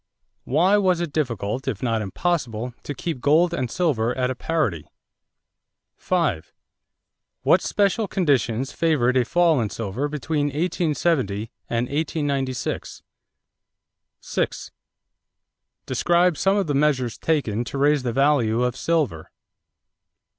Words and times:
Why 0.45 0.77
was 0.77 0.99
it 0.99 1.13
difficult, 1.13 1.67
if 1.67 1.83
not 1.83 2.01
impossible, 2.01 2.73
to 2.81 2.95
keep 2.95 3.21
gold 3.21 3.53
and 3.53 3.69
silver 3.69 4.17
at 4.17 4.31
a 4.31 4.35
parity? 4.35 4.87
5. 5.95 6.51
What 7.43 7.61
special 7.61 8.07
conditions 8.07 8.71
favored 8.71 9.15
a 9.15 9.23
fall 9.23 9.61
in 9.61 9.69
silver 9.69 10.07
between 10.07 10.47
1870 10.47 11.51
and 11.69 11.85
1896? 11.85 13.03
6. 14.21 14.71
Describe 15.85 16.35
some 16.35 16.57
of 16.57 16.65
the 16.65 16.73
measures 16.73 17.19
taken 17.19 17.63
to 17.65 17.77
raise 17.77 18.01
the 18.01 18.11
value 18.11 18.63
of 18.63 18.75
silver. 18.75 19.29